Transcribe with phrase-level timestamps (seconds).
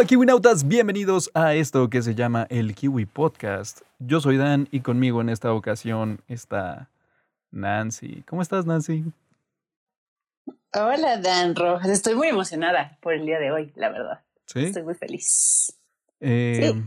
[0.00, 3.82] Hola KiwiNautas, bienvenidos a esto que se llama el Kiwi Podcast.
[3.98, 6.88] Yo soy Dan y conmigo en esta ocasión está
[7.50, 8.24] Nancy.
[8.26, 9.04] ¿Cómo estás, Nancy?
[10.72, 11.90] Hola, Dan Rojas.
[11.90, 14.22] Estoy muy emocionada por el día de hoy, la verdad.
[14.46, 14.60] Sí.
[14.64, 15.78] Estoy muy feliz.
[16.20, 16.82] Eh, Sí.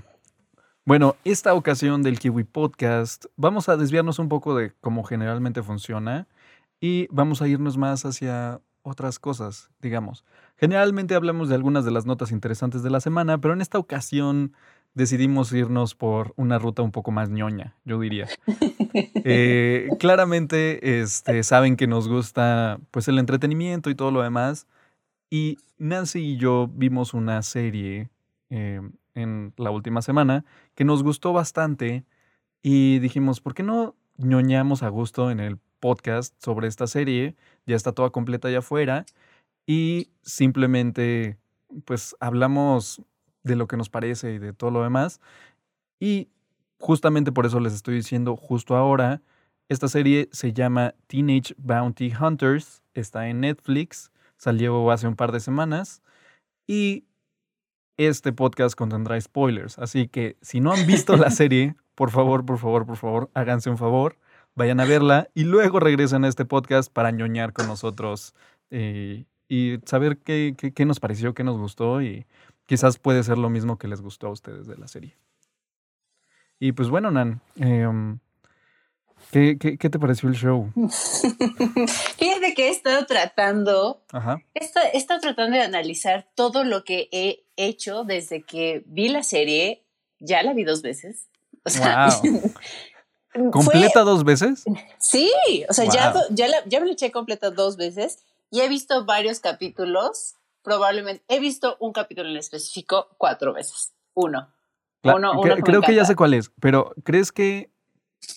[0.84, 6.26] Bueno, esta ocasión del Kiwi Podcast vamos a desviarnos un poco de cómo generalmente funciona
[6.80, 10.26] y vamos a irnos más hacia otras cosas, digamos.
[10.64, 14.54] Generalmente hablamos de algunas de las notas interesantes de la semana, pero en esta ocasión
[14.94, 18.30] decidimos irnos por una ruta un poco más ñoña, yo diría.
[19.26, 24.66] Eh, claramente este, saben que nos gusta pues el entretenimiento y todo lo demás.
[25.30, 28.10] Y Nancy y yo vimos una serie
[28.50, 28.80] eh,
[29.16, 30.46] en la última semana
[30.76, 32.06] que nos gustó bastante
[32.62, 37.36] y dijimos, ¿por qué no ñoñamos a gusto en el podcast sobre esta serie?
[37.66, 39.06] Ya está toda completa allá afuera
[39.66, 41.38] y simplemente
[41.86, 43.02] pues hablamos
[43.44, 45.20] de lo que nos parece y de todo lo demás.
[46.00, 46.30] Y
[46.80, 49.22] justamente por eso les estoy diciendo justo ahora,
[49.70, 55.40] esta serie se llama Teenage Bounty Hunters, está en Netflix, salió hace un par de
[55.40, 56.02] semanas
[56.68, 57.06] y
[57.98, 62.58] este podcast contendrá spoilers, así que si no han visto la serie, por favor, por
[62.58, 64.18] favor, por favor, háganse un favor,
[64.56, 68.36] vayan a verla y luego regresen a este podcast para ñoñar con nosotros
[68.70, 72.26] eh, y saber qué, qué- qué nos pareció, qué nos gustó y
[72.66, 75.16] quizás puede ser lo mismo que les gustó a ustedes de la serie.
[76.60, 78.20] Y pues bueno, Nan, em,
[79.32, 80.72] ¿qué, qué, qué te pareció el show?
[82.18, 84.42] Fíjate que he estado tratando, Ajá.
[84.54, 89.10] he estado, he estado tratando de analizar todo lo que he hecho desde que vi
[89.10, 89.84] la serie.
[90.20, 91.28] Ya la vi dos veces.
[91.66, 92.40] O sea, Wow.
[93.34, 94.64] fue- ¿Completa dos veces?
[95.00, 95.30] sí,
[95.68, 96.22] o sea, ya, Wow.
[96.30, 98.20] ya, la- ya me lo eché completa dos veces
[98.54, 100.36] y he visto varios capítulos.
[100.62, 103.94] Probablemente he visto un capítulo en específico cuatro veces.
[104.14, 104.54] Uno.
[105.04, 107.70] Uno- uno que creo que ya sé cuál es, pero ¿crees que...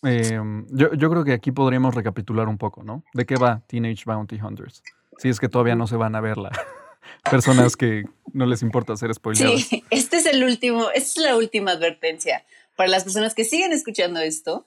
[0.02, 3.04] em, yo, yo creo que aquí podríamos recapitular un poco, ¿no?
[3.14, 4.82] ¿De qué va Teenage Bounty Hunters?
[5.18, 6.50] Si es que todavía no se van a verla.
[7.30, 9.60] Personas que no les importa ser spoileadas.
[9.62, 13.72] Sí, este es el último, esta es la última advertencia para las personas que siguen
[13.72, 14.66] escuchando esto.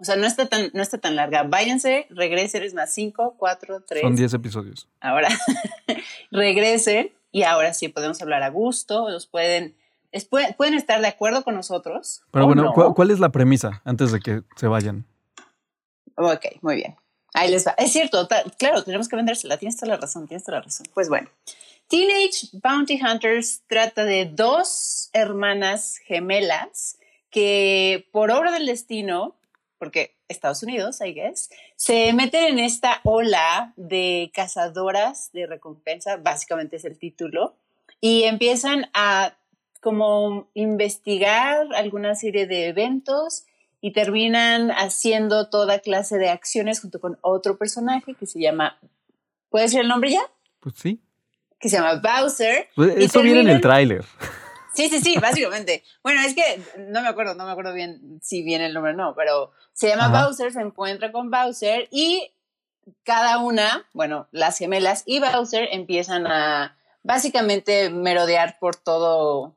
[0.00, 1.42] O sea, no está tan, no está tan larga.
[1.42, 4.02] Váyanse, regresen, es más 5, 4, 3.
[4.02, 4.88] Son 10 episodios.
[5.00, 5.28] Ahora
[6.30, 9.08] regresen y ahora sí podemos hablar a gusto.
[9.10, 9.76] Los pueden,
[10.12, 12.22] es- pueden, pueden estar de acuerdo con nosotros.
[12.30, 12.72] Pero bueno, no.
[12.72, 15.04] ¿cu- ¿cuál es la premisa antes de que se vayan?
[16.16, 16.96] Ok, muy bien.
[17.32, 17.74] Ahí les va.
[17.78, 18.26] Es cierto,
[18.58, 19.56] claro, tenemos que vendérsela.
[19.56, 20.86] Tienes toda la razón, tienes toda la razón.
[20.92, 21.28] Pues bueno,
[21.88, 26.98] Teenage Bounty Hunters trata de dos hermanas gemelas
[27.30, 29.36] que por obra del destino,
[29.80, 36.76] porque Estados Unidos, I guess, se meten en esta ola de cazadoras de recompensa, básicamente
[36.76, 37.56] es el título,
[38.00, 39.34] y empiezan a
[39.80, 43.44] como investigar alguna serie de eventos
[43.80, 48.78] y terminan haciendo toda clase de acciones junto con otro personaje que se llama,
[49.48, 50.20] ¿puedes decir el nombre ya?
[50.60, 51.00] Pues sí.
[51.58, 52.68] Que se llama Bowser.
[52.76, 54.04] Pues Eso viene en el terminan- tráiler.
[54.74, 55.84] Sí, sí, sí, básicamente.
[56.02, 58.96] Bueno, es que no me acuerdo, no me acuerdo bien si viene el nombre o
[58.96, 60.26] no, pero se llama Ajá.
[60.26, 62.32] Bowser, se encuentra con Bowser y
[63.02, 69.56] cada una, bueno, las gemelas y Bowser empiezan a básicamente merodear por todo,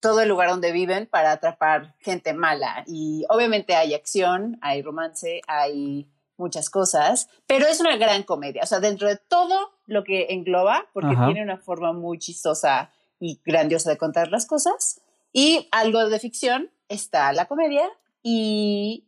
[0.00, 2.84] todo el lugar donde viven para atrapar gente mala.
[2.86, 8.62] Y obviamente hay acción, hay romance, hay muchas cosas, pero es una gran comedia.
[8.62, 11.26] O sea, dentro de todo lo que engloba, porque Ajá.
[11.26, 12.90] tiene una forma muy chistosa
[13.20, 15.00] y grandiosa de contar las cosas,
[15.32, 17.84] y algo de ficción, está la comedia,
[18.22, 19.04] y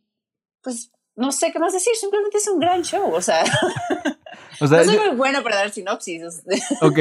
[0.61, 3.11] pues no sé qué más decir, simplemente es un gran show.
[3.13, 3.43] O sea,
[4.61, 6.43] O sea, no soy yo- muy buena para dar sinopsis.
[6.81, 6.97] ok,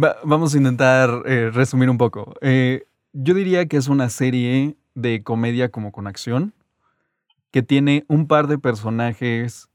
[0.00, 2.34] va- vamos a intentar eh, resumir un poco.
[2.40, 6.52] Eh, yo diría que es una serie de comedia como con acción,
[7.50, 9.68] que tiene un par de personajes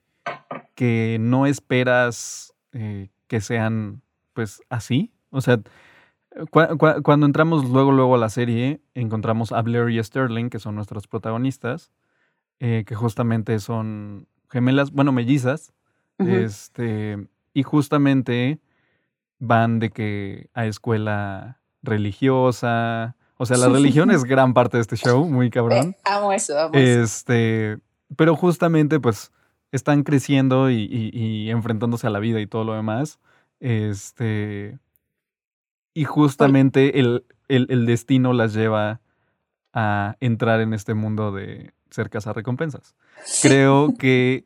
[0.76, 4.02] que no esperas eh, que sean
[4.34, 5.12] pues así.
[5.32, 5.60] O sea,
[6.52, 10.50] cua- cua- cuando entramos luego, luego a la serie, encontramos a Blair y a Sterling,
[10.50, 11.92] que son nuestros protagonistas,
[12.60, 15.74] eh, que justamente son gemelas, bueno, mellizas,
[16.20, 18.60] este, y justamente
[19.40, 23.16] van de que a escuela religiosa.
[23.38, 25.90] O sea, la religión es gran parte de este show, muy cabrón.
[25.90, 27.02] Eh, amo eso, amo eso.
[27.04, 27.78] Este,
[28.16, 29.32] pero justamente, pues,
[29.72, 33.20] están creciendo y, y- y enfrentándose a la vida y todo lo demás.
[33.60, 34.80] Este.
[35.98, 39.02] Y justamente el, el- el destino las lleva
[39.74, 42.96] a entrar en este mundo de ser recompensas.
[43.42, 44.46] Creo que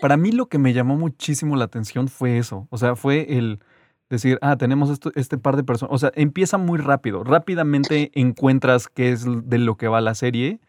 [0.00, 2.68] para mí lo que me llamó muchísimo la atención fue eso.
[2.70, 3.58] O sea, fue el
[4.10, 5.92] decir, ah, tenemos esto, este par de personas.
[5.92, 7.24] O sea, empieza muy rápido.
[7.24, 10.60] Rápidamente encuentras qué es de lo que va la serie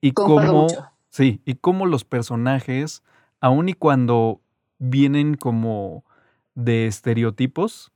[0.00, 0.66] y cómo.
[1.10, 3.04] Sí, y cómo los personajes,
[3.40, 4.40] aun y cuando
[4.80, 6.04] vienen como
[6.56, 7.92] de estereotipos,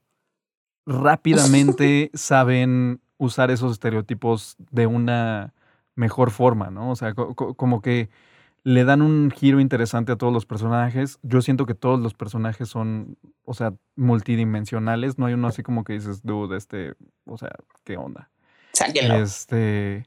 [0.88, 5.52] rápidamente saben usar esos estereotipos de una
[5.94, 6.90] mejor forma, ¿no?
[6.90, 8.08] O sea, como que
[8.64, 11.18] le dan un giro interesante a todos los personajes.
[11.22, 15.18] Yo siento que todos los personajes son, o sea, multidimensionales.
[15.18, 16.94] No hay uno así como que dices, dude, este,
[17.26, 17.50] o sea,
[17.84, 18.30] ¿qué onda?
[19.16, 20.06] Este,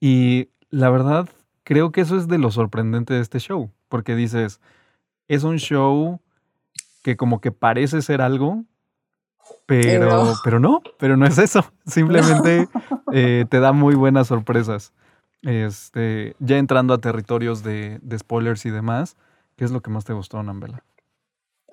[0.00, 1.28] y la verdad,
[1.64, 4.60] creo que eso es de lo sorprendente de este show, porque dices,
[5.28, 6.20] es un show
[7.02, 8.64] que como que parece ser algo,
[9.66, 11.64] pero, pero no, pero no es eso.
[11.86, 12.68] Simplemente
[13.12, 14.92] eh, te da muy buenas sorpresas.
[15.42, 19.16] Este, ya entrando a territorios de, de, spoilers y demás,
[19.56, 20.84] ¿qué es lo que más te gustó, Nambela?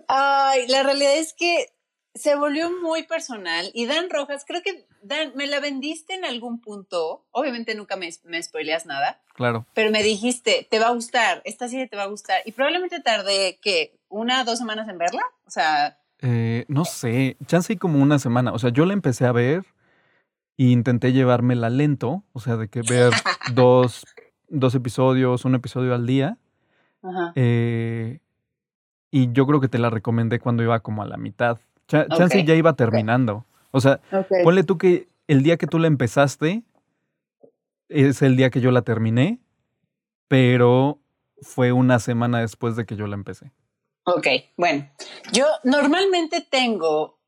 [0.08, 1.74] Ay, la realidad es que
[2.18, 6.60] se volvió muy personal y Dan Rojas, creo que Dan, me la vendiste en algún
[6.60, 9.22] punto, obviamente nunca me, me spoileas nada.
[9.36, 9.66] Claro.
[9.74, 13.00] Pero me dijiste, te va a gustar, esta serie te va a gustar y probablemente
[13.02, 14.00] tardé, ¿qué?
[14.10, 15.24] ¿Una, dos semanas en verla?
[15.46, 16.00] O sea...
[16.22, 19.66] Eh, no sé, chance como una semana, o sea, yo la empecé a ver
[20.56, 23.14] y intenté llevármela lento, o sea, de que ver
[23.54, 24.04] dos,
[24.50, 26.38] dos episodios, un episodio al día.
[27.04, 27.32] Ajá.
[27.36, 28.20] Eh,
[29.12, 31.60] y yo creo que te la recomendé cuando iba como a la mitad.
[31.88, 33.46] chance ya iba terminando.
[33.72, 34.02] O sea,
[34.44, 36.64] ponle tú que el día que tú la empezaste
[37.90, 39.40] es el día que yo la terminé,
[40.28, 41.00] pero
[41.42, 43.52] fue una semana después de que yo la empecé.
[44.10, 44.26] Ok,
[44.56, 44.90] bueno,
[45.34, 47.20] yo normalmente tengo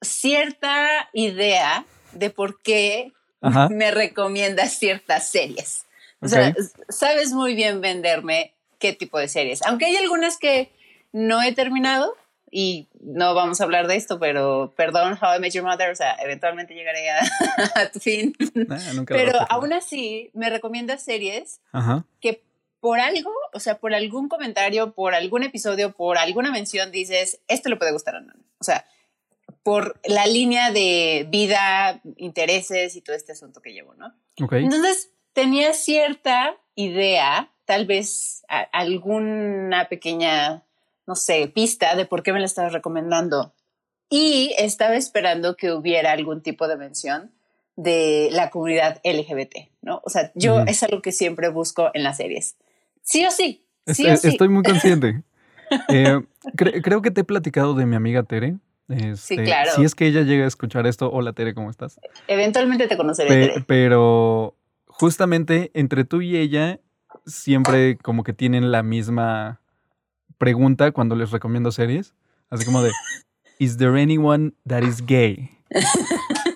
[0.00, 3.12] cierta idea de por qué
[3.70, 5.86] me recomiendas ciertas series.
[6.20, 6.54] O sea,
[6.88, 9.62] sabes muy bien venderme qué tipo de series.
[9.66, 10.70] Aunque hay algunas que
[11.10, 12.14] no he terminado
[12.48, 15.96] y no vamos a hablar de esto, pero perdón, How I Met Your Mother, o
[15.96, 17.24] sea, eventualmente llegaré a,
[17.92, 18.36] tu fin.
[19.08, 21.60] Pero aún así, me recomiendas series
[22.20, 22.40] que
[22.84, 27.70] por algo, o sea, por algún comentario, por algún episodio, por alguna mención, dices, esto
[27.70, 28.44] le puede gustar a Nana.
[28.58, 28.84] O sea,
[29.62, 34.12] por la línea de vida, intereses y todo este asunto que llevo, ¿no?
[34.36, 40.62] Entonces, tenía cierta idea, tal vez alguna pequeña,
[41.06, 43.54] no sé, pista de por qué me la estaba recomendando.
[44.10, 47.32] Y estaba esperando que hubiera algún tipo de mención
[47.76, 50.02] de la comunidad LGBT, ¿no?
[50.04, 52.56] O sea, yo es algo que siempre busco en las series.
[53.04, 53.64] Sí o sí.
[53.86, 55.22] sí estoy, estoy muy consciente.
[55.88, 56.20] Eh,
[56.56, 58.56] creo que te he platicado de mi amiga Tere
[58.88, 58.94] sí,
[59.34, 59.70] este, claro.
[59.74, 62.00] Si es que ella llega a escuchar esto, hola Tere, ¿cómo estás?
[62.28, 63.64] Eventualmente te conoceré.
[63.66, 64.56] Pero
[64.86, 66.80] justamente entre tú y ella
[67.26, 69.60] siempre como que tienen la misma
[70.38, 72.14] pregunta cuando les recomiendo series.
[72.50, 72.92] Así como de,
[73.58, 75.50] ¿Is there anyone that is gay?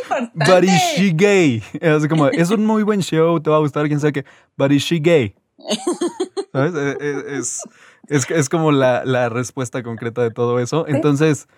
[0.00, 0.52] es es importante.
[0.52, 1.62] But is she gay?
[1.82, 4.24] Así como, es un muy buen show, te va a gustar, quién sabe qué.
[4.56, 5.34] But is she gay?
[6.52, 6.74] ¿Sabes?
[6.74, 7.62] E, e, es,
[8.08, 10.86] es, es como la, la, respuesta concreta de todo eso.
[10.86, 11.48] Entonces,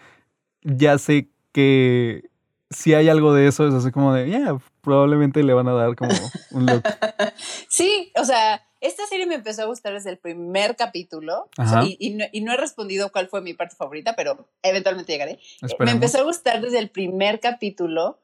[0.63, 2.29] ya sé que
[2.71, 5.95] si hay algo de eso, es así como de, ya, probablemente le van a dar
[5.97, 6.13] como
[6.53, 6.83] un look.
[7.69, 11.49] Sí, o sea, esta serie me empezó a gustar desde el primer capítulo
[11.85, 15.39] y, y, no, y, no, he respondido cuál fue mi parte favorita, pero eventualmente llegaré.
[15.79, 18.19] Me empezó a gustar desde el primer capítulo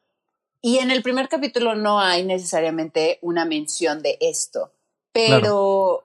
[0.65, 4.71] y en el primer capítulo no hay necesariamente una mención de esto,
[5.11, 6.03] pero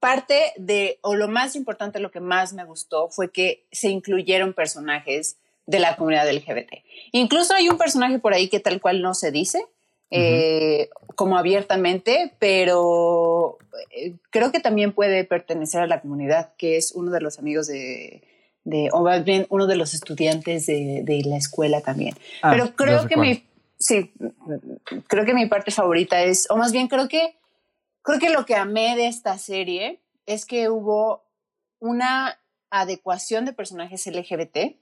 [0.00, 4.54] parte de, o lo más importante, lo que más me gustó fue que se incluyeron
[4.54, 6.82] personajes de la comunidad LGBT.
[7.12, 9.66] Incluso hay un personaje por ahí que tal cual no se dice,
[10.10, 13.58] eh, como abiertamente, pero
[13.92, 17.68] eh, creo que también puede pertenecer a la comunidad, que es uno de los amigos
[17.68, 18.24] de,
[18.64, 22.16] de o más bien uno de los estudiantes de, de la escuela también.
[22.42, 23.44] Ah, pero creo que mi,
[23.82, 24.12] sí,
[25.08, 27.36] creo que mi parte favorita es, o más bien creo que
[28.02, 31.24] Creo que lo que amé de esta serie es que hubo
[31.78, 32.38] una
[32.70, 34.76] adecuación de personajes LGBT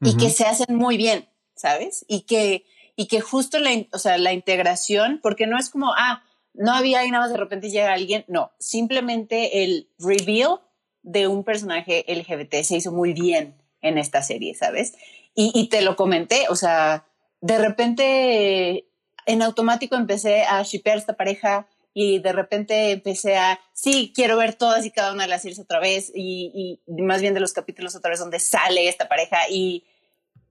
[0.00, 2.04] y que se hacen muy bien, ¿sabes?
[2.08, 2.64] Y que,
[2.96, 6.22] y que justo la, o sea, la integración, porque no es como, ah,
[6.52, 10.60] no había ahí nada más de repente llega alguien, no, simplemente el reveal
[11.02, 14.94] de un personaje LGBT se hizo muy bien en esta serie, ¿sabes?
[15.34, 17.06] Y, y te lo comenté, o sea,
[17.44, 18.86] de repente
[19.26, 24.54] en automático empecé a shipear esta pareja y de repente empecé a, sí, quiero ver
[24.54, 27.52] todas y cada una de las series otra vez y, y más bien de los
[27.52, 29.84] capítulos otra vez donde sale esta pareja y,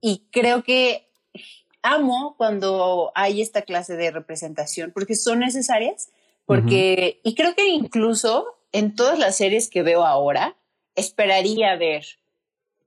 [0.00, 1.08] y creo que
[1.82, 6.10] amo cuando hay esta clase de representación porque son necesarias,
[6.46, 10.56] porque, y creo que incluso en todas las series que veo ahora,
[10.94, 12.04] esperaría ver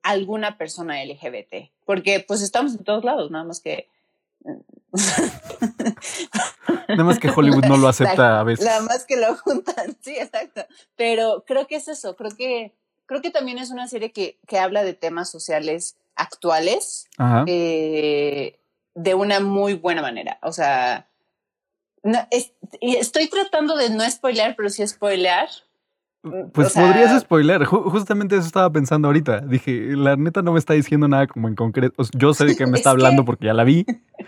[0.02, 3.90] alguna persona LGBT, porque pues estamos en todos lados, nada más que...
[6.88, 8.66] Nada más que Hollywood no lo acepta a veces.
[8.66, 10.66] Nada más que lo juntan, sí, exacto.
[10.96, 12.74] Pero creo que es eso, creo que,
[13.06, 17.08] creo que también es una serie que, que habla de temas sociales actuales
[17.46, 18.60] eh,
[18.96, 20.40] de una muy buena manera.
[20.42, 21.08] O sea,
[22.82, 25.48] estoy tratando de no spoilear, pero sí spoilear.
[26.54, 29.42] Pues podrías spoiler, justamente eso estaba pensando ahorita.
[29.42, 32.04] Dije, la neta no me está diciendo nada como en concreto.
[32.14, 33.86] yo sé de qué me está hablando porque ya la vi.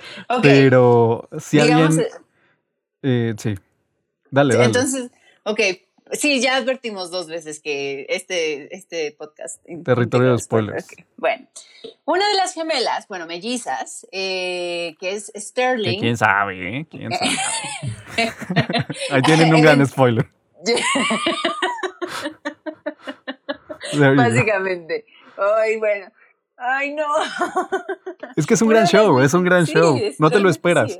[0.41, 2.00] Pero si alguien.
[2.00, 2.10] Eh,
[3.03, 3.56] eh, sí.
[4.32, 4.65] Dale, dale.
[4.65, 5.12] Entonces,
[5.44, 5.60] ok.
[6.12, 9.63] Sí, ya advertimos dos veces que este, este podcast.
[9.86, 10.88] Territorio de spoilers.
[11.18, 11.48] Bueno,
[12.06, 16.00] una de las gemelas, bueno, mellizas, eh, que es Sterling.
[16.00, 16.88] ¿Quién sabe?
[16.89, 17.29] ¿Quién sabe?
[19.12, 20.27] Ahí tienen un gran spoiler.
[24.15, 25.06] Básicamente.
[25.38, 26.12] Ay, bueno.
[26.60, 27.06] Ay, no.
[28.36, 29.98] Es que es un gran show, es un gran show.
[30.18, 31.00] No te lo esperas.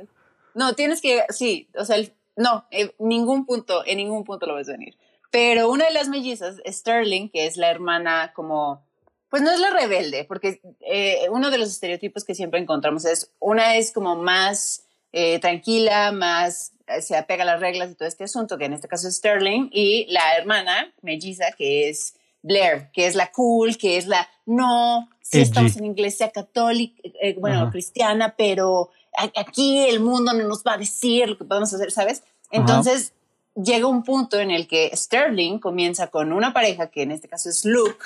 [0.54, 1.96] No, tienes que, sí, o sea,
[2.36, 4.96] no, en ningún punto, en ningún punto lo ves venir.
[5.30, 8.82] Pero una de las mellizas, Sterling, que es la hermana como,
[9.28, 13.30] pues no es la rebelde, porque eh, uno de los estereotipos que siempre encontramos es,
[13.38, 18.08] una es como más eh, tranquila, más eh, se apega a las reglas y todo
[18.08, 22.90] este asunto, que en este caso es Sterling, y la hermana melliza, que es Blair,
[22.92, 27.70] que es la cool, que es la no, si estamos en iglesia católica, eh, bueno,
[27.70, 28.90] cristiana, pero
[29.36, 32.22] aquí el mundo no nos va a decir lo que podemos hacer, ¿sabes?
[32.50, 33.12] Entonces
[33.54, 37.48] llega un punto en el que Sterling comienza con una pareja, que en este caso
[37.48, 38.04] es Luke,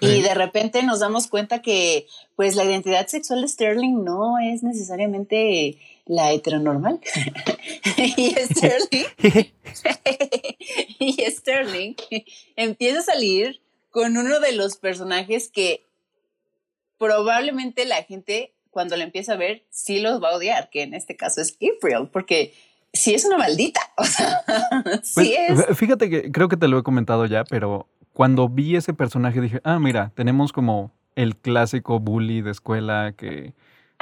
[0.00, 4.62] y de repente nos damos cuenta que pues la identidad sexual de Sterling no es
[4.62, 7.00] necesariamente la heteronormal.
[7.96, 9.06] y Sterling,
[10.98, 11.94] y Sterling
[12.56, 15.86] empieza a salir con uno de los personajes que
[16.98, 20.94] probablemente la gente cuando lo empieza a ver sí los va a odiar, que en
[20.94, 22.54] este caso es April, porque
[22.92, 23.80] sí es una maldita.
[23.96, 24.42] O sea,
[25.02, 25.78] sí pues, es.
[25.78, 29.60] Fíjate que creo que te lo he comentado ya, pero cuando vi ese personaje dije,
[29.64, 33.54] ah, mira, tenemos como el clásico bully de escuela que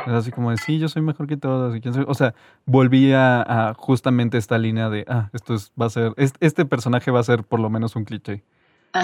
[0.06, 1.74] es así como de, sí, yo soy mejor que todos.
[1.76, 2.04] Y quién soy?
[2.06, 2.34] O sea,
[2.66, 7.20] volví a, justamente esta línea de, ah, esto es, va a ser, este, personaje va
[7.20, 8.44] a ser por lo menos un cliché.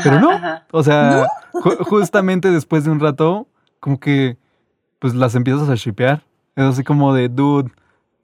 [0.03, 0.31] Pero no,
[0.71, 3.47] o sea, justamente después de un rato,
[3.81, 4.39] como que,
[4.99, 6.25] pues las empiezas a shipear.
[6.57, 7.71] Es así como de, dude,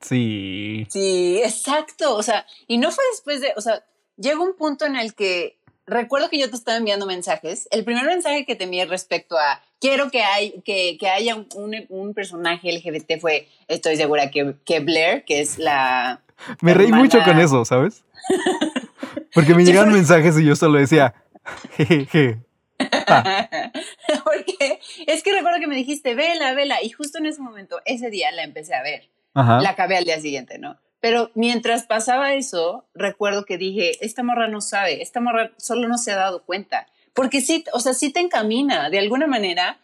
[0.01, 0.87] sí.
[0.89, 2.17] Sí, exacto.
[2.17, 3.85] O sea, y no fue después de, o sea,
[4.17, 5.59] llega un punto en el que
[5.91, 7.69] recuerdo que yo te estaba enviando mensajes.
[7.71, 11.87] El primer mensaje que te envié respecto a quiero que, hay, que, que haya un,
[11.89, 16.23] un, personaje LGBT fue, estoy segura que, que Blair, que es la...
[16.63, 18.05] Me reí mucho con eso, ¿sabes?
[19.35, 21.15] Porque me llegaban mensajes y yo solo decía,
[21.77, 22.39] jejeje.
[24.25, 28.11] Porque es que recuerdo que me dijiste, vela, vela, y justo en ese momento, ese
[28.11, 29.11] día la empecé a ver.
[29.35, 30.79] La acabé al día siguiente, ¿no?
[31.01, 35.97] Pero mientras pasaba eso, recuerdo que dije, esta morra no sabe, esta morra solo no
[35.97, 36.87] se ha dado cuenta.
[37.15, 39.81] Porque sí, o sea, sí te encamina, de alguna manera,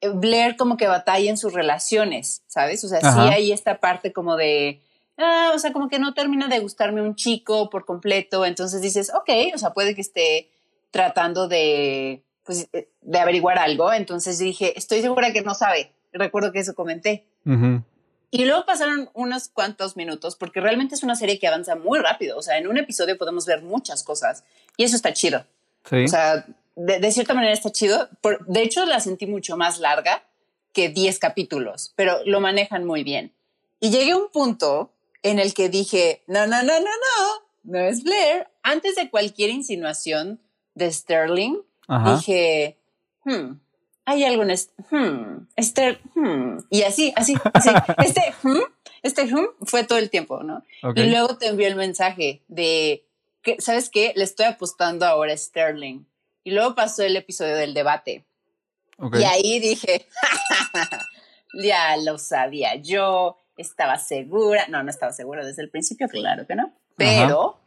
[0.00, 2.84] eh, Blair como que batalla en sus relaciones, ¿sabes?
[2.84, 4.82] O sea, sí hay esta parte como de,
[5.16, 9.10] ah, o sea, como que no termina de gustarme un chico por completo, entonces dices,
[9.14, 10.50] ok, o sea, puede que esté
[10.90, 16.52] tratando de, pues, eh, de averiguar algo, entonces dije, estoy segura que no sabe, recuerdo
[16.52, 17.26] que eso comenté.
[18.30, 22.36] Y luego pasaron unos cuantos minutos, porque realmente es una serie que avanza muy rápido.
[22.36, 24.44] O sea, en un episodio podemos ver muchas cosas
[24.76, 25.44] y eso está chido.
[25.88, 26.04] Sí.
[26.04, 26.44] O sea,
[26.76, 28.08] de, cierta manera está chido.
[28.46, 30.22] de hecho, la sentí mucho más larga
[30.72, 33.32] que 10 capítulos, pero lo manejan muy bien.
[33.80, 34.92] Y llegué a un punto
[35.22, 38.48] en el que dije, no, no, no, no, no, no es Blair.
[38.62, 40.40] Antes de cualquier insinuación
[40.74, 41.56] de Sterling,
[41.88, 42.76] dije,
[43.24, 43.52] hmm,
[44.08, 47.68] hay en este, hmm, este, hmm, y así, así, así.
[47.98, 48.62] Este, hmm,
[49.02, 50.64] este, hmm, fue todo el tiempo, ¿no?
[50.94, 53.04] Y luego te envió el mensaje de,
[53.42, 54.14] que, ¿sabes qué?
[54.16, 56.06] Le estoy apostando ahora a Sterling.
[56.42, 58.24] Y luego pasó el episodio del debate.
[59.12, 60.06] Y ahí dije,
[61.62, 64.68] ya lo sabía yo, estaba segura.
[64.68, 66.72] No, no estaba segura desde el principio, claro que no.
[66.96, 67.60] Pero,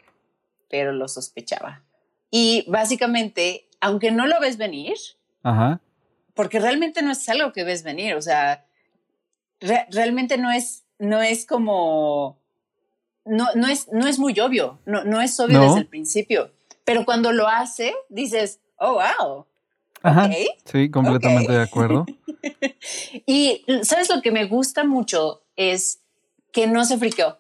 [0.72, 1.84] pero lo sospechaba.
[2.32, 4.96] Y básicamente, aunque no lo ves venir,
[5.44, 5.80] Ajá
[6.42, 8.66] porque realmente no es algo que ves venir, o sea,
[9.92, 12.40] realmente no es, no es como,
[13.26, 16.52] no, no, es, no es muy obvio, no, no es obvio desde el principio,
[16.84, 19.46] pero cuando lo hace, dices, oh, wow.
[20.02, 20.32] Ajá,
[20.66, 22.08] Sí, completamente de acuerdo.
[23.28, 25.44] y, ¿sabes lo que me gusta mucho?
[25.56, 26.02] Es
[26.52, 27.38] que no se friqueó.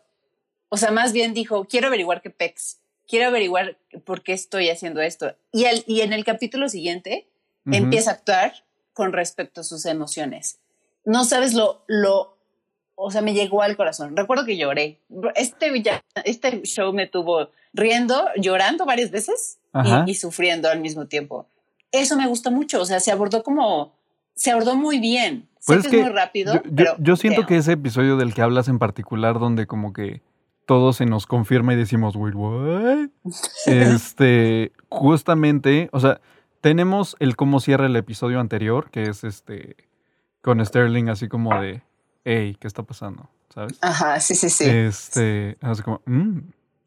[0.69, 2.77] O sea, más bien dijo, quiero averiguar qué pex,
[3.07, 5.35] quiero averiguar por qué estoy haciendo esto.
[5.51, 7.27] Y, el, y en el capítulo siguiente
[7.65, 8.53] empieza a actuar
[8.93, 10.59] con respecto a sus emociones.
[11.05, 12.37] No sabes lo, lo,
[12.95, 14.15] o sea, me llegó al corazón.
[14.15, 14.99] Recuerdo que lloré.
[15.35, 15.71] Este,
[16.23, 19.59] este show me tuvo riendo, llorando varias veces
[20.05, 21.47] y, sufriendo al mismo tiempo.
[21.91, 22.81] Eso me gusta mucho.
[22.81, 23.95] O sea, se abordó como,
[24.35, 25.47] se abordó muy bien.
[25.59, 26.53] Sé pues que, es muy rápido.
[26.55, 30.21] Yo, pero yo siento que ese episodio del que hablas en particular, donde como que
[30.65, 33.09] todo se nos confirma y decimos, wait, what?
[33.65, 36.21] este, justamente, o sea,
[36.61, 39.75] tenemos el cómo cierra el episodio anterior, que es este,
[40.41, 41.81] con Sterling así como de,
[42.23, 43.29] hey, ¿qué está pasando?
[43.53, 43.77] ¿Sabes?
[43.81, 44.65] Ajá, sí, sí, sí.
[44.65, 46.39] Este, así como, mm.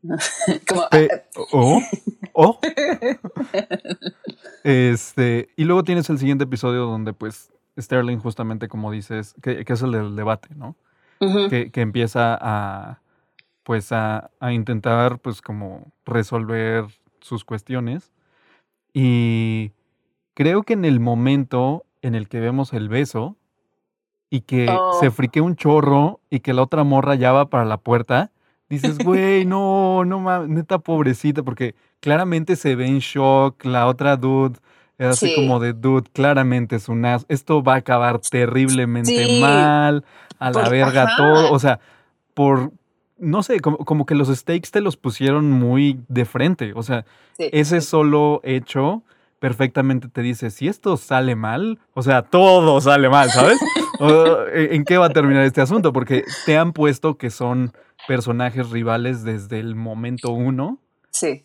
[0.68, 0.88] como,
[1.52, 1.82] oh,
[2.32, 2.60] oh.
[4.64, 9.82] este, y luego tienes el siguiente episodio donde pues Sterling justamente como dices, que, es
[9.82, 10.76] el del debate, ¿no?
[11.48, 13.00] que, que, empieza a,
[13.62, 16.86] pues a, a intentar pues como resolver
[17.20, 18.13] sus cuestiones.
[18.94, 19.72] Y
[20.32, 23.36] creo que en el momento en el que vemos el beso,
[24.34, 24.66] y que
[25.00, 25.12] se oh.
[25.12, 28.32] frique un chorro y que la otra morra ya va para la puerta,
[28.68, 34.16] dices, güey, no, no mames, neta pobrecita, porque claramente se ve en shock, la otra
[34.16, 34.58] dude
[34.98, 40.04] es así como de dude, claramente es un as, esto va a acabar terriblemente mal,
[40.40, 41.78] a la verga todo, o sea,
[42.34, 42.72] por,
[43.24, 47.04] no sé, como, que los stakes te los pusieron muy de frente, o sea,
[47.38, 49.02] ese solo hecho
[49.38, 53.60] perfectamente te dice, si esto sale mal, o sea, todo sale mal, ¿sabes?
[54.54, 55.92] ¿En qué va a terminar este asunto?
[55.92, 57.72] Porque te han puesto que son
[58.08, 60.78] personajes rivales desde el momento uno.
[61.10, 61.44] Sí.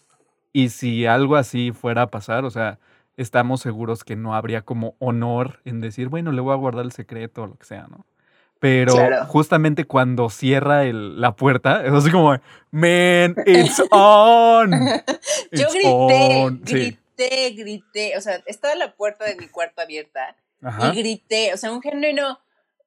[0.53, 2.79] Y si algo así fuera a pasar, o sea,
[3.17, 6.93] estamos seguros que no habría como honor en decir, bueno, le voy a guardar el
[6.93, 8.05] secreto o lo que sea, ¿no?
[8.59, 12.37] Pero justamente cuando cierra la puerta, es así como,
[12.71, 14.71] man, it's on.
[15.51, 18.17] Yo grité, grité, grité.
[18.17, 22.39] O sea, estaba la puerta de mi cuarto abierta y grité, o sea, un genuino,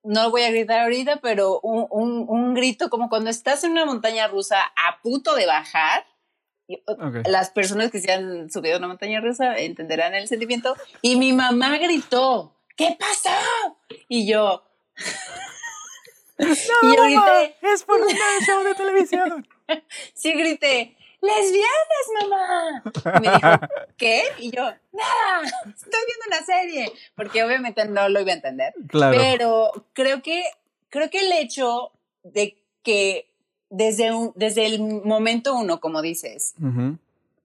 [0.04, 3.86] no voy a gritar ahorita, pero un, un, un, grito como cuando estás en una
[3.86, 6.04] montaña rusa a punto de bajar.
[7.26, 10.74] Las personas que se han subido a una montaña rusa entenderán el sentimiento.
[11.02, 13.78] Y mi mamá gritó, ¿qué pasó?
[14.08, 14.62] Y yo...
[16.82, 18.08] y yo grité, es por un
[18.46, 19.48] show de televisión.
[20.14, 22.82] sí, grité, lesbianas, mamá.
[23.16, 23.48] Y me dijo,
[23.96, 24.22] ¿qué?
[24.38, 28.74] Y yo, nada, estoy viendo una serie, porque obviamente no lo iba a entender.
[28.88, 29.16] Claro.
[29.16, 30.44] Pero creo que,
[30.88, 33.30] creo que el hecho de que
[33.70, 36.54] desde, un, desde el momento uno, como dices,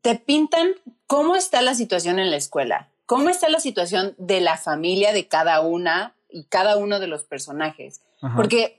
[0.02, 0.72] te pintan
[1.08, 5.28] cómo está la situación en la escuela, cómo está la situación de la familia de
[5.28, 8.02] cada una y cada uno de los personajes.
[8.36, 8.77] Porque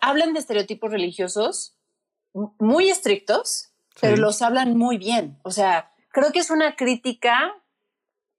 [0.00, 1.76] hablan de estereotipos religiosos
[2.32, 5.38] muy estrictos, pero los hablan muy bien.
[5.42, 7.54] O sea, creo que es una crítica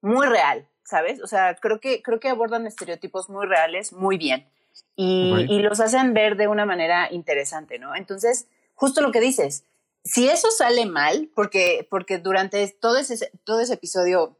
[0.00, 1.22] muy real, ¿sabes?
[1.22, 4.48] O sea, creo que, creo que abordan estereotipos muy reales muy bien
[4.96, 7.94] y, y los hacen ver de una manera interesante, ¿no?
[7.94, 9.64] Entonces, justo lo que dices,
[10.04, 14.38] si eso sale mal, porque, porque durante todo ese, todo ese episodio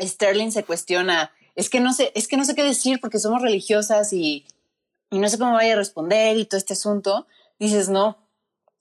[0.00, 3.42] Sterling se cuestiona, es que no sé, es que no sé qué decir porque somos
[3.42, 4.46] religiosas y,
[5.10, 7.26] y no sé cómo vaya a responder y todo este asunto,
[7.58, 8.18] dices, no,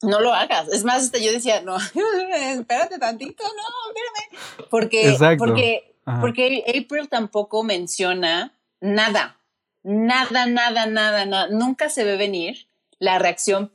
[0.01, 0.67] no lo hagas.
[0.69, 1.77] Es más, yo decía, no,
[2.35, 4.69] espérate tantito, no, espérame.
[4.69, 9.39] Porque, porque, porque April tampoco menciona nada,
[9.83, 11.47] nada, nada, nada, nada.
[11.49, 12.67] Nunca se ve venir
[12.99, 13.71] la reacción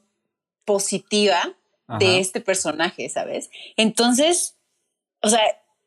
[0.65, 1.57] positiva
[1.99, 3.51] de este personaje, ¿sabes?
[3.77, 4.57] Entonces,
[5.23, 5.41] o sea,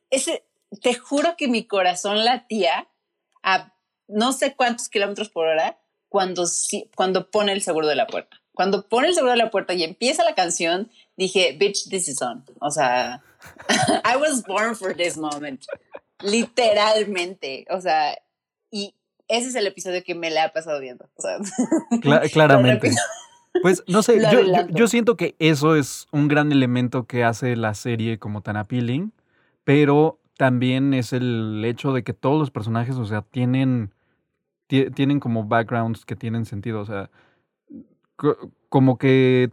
[0.10, 0.46] ese,
[0.82, 2.90] te juro que mi corazón latía
[3.42, 3.74] a
[4.08, 5.80] no sé cuántos kilómetros por hora
[6.14, 6.46] cuando,
[6.96, 9.84] cuando pone el seguro de la puerta cuando pone el seguro de la puerta y
[9.84, 12.46] empieza la canción, dije, bitch, this is on.
[12.60, 13.22] O sea,
[14.06, 15.66] I was born for this moment.
[16.22, 17.66] Literalmente.
[17.70, 18.16] O sea,
[18.72, 18.96] y
[19.28, 21.10] ese es el episodio que me le ha pasado viendo.
[21.16, 21.40] O sea,
[22.32, 22.92] claramente.
[23.62, 27.74] Pues no sé, yo, yo, siento que eso es un gran elemento que hace la
[27.74, 29.14] serie como tan appealing,
[29.64, 33.94] pero también es el hecho de que todos los personajes, o sea, tienen,
[34.96, 37.10] tienen como backgrounds que tienen sentido, o sea,
[38.70, 39.52] como que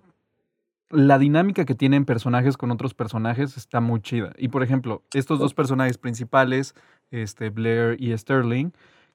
[0.90, 4.32] la dinámica que tienen personajes con otros personajes está muy chida.
[4.36, 6.74] Y por ejemplo, estos dos personajes principales,
[7.10, 8.72] este, Blair y Sterling,